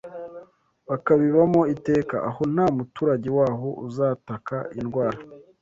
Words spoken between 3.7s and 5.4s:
uzataka indwara